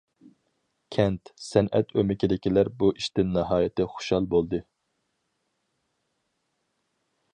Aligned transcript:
كەنت 0.95 1.31
سەنئەت 1.47 1.93
ئۆمىكىدىكىلەر 2.01 2.71
بۇ 2.79 2.89
ئىشتىن 2.95 3.29
ناھايىتى 3.35 3.87
خۇشال 3.97 4.29
بولدى. 4.33 4.63